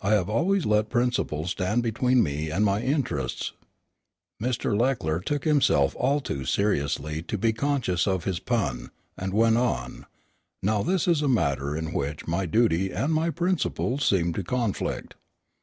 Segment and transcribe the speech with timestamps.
[0.00, 3.52] I have always let principle stand between me and my interests."
[4.42, 4.74] Mr.
[4.74, 10.06] Leckler took himself all too seriously to be conscious of his pun, and went on:
[10.62, 15.16] "Now this is a matter in which my duty and my principles seem to conflict.